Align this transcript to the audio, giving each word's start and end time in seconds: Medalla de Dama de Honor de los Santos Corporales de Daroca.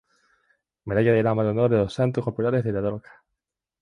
Medalla 0.85 1.13
de 1.13 1.21
Dama 1.21 1.43
de 1.43 1.49
Honor 1.51 1.69
de 1.69 1.77
los 1.77 1.93
Santos 1.93 2.23
Corporales 2.23 2.63
de 2.63 2.71
Daroca. 2.71 3.23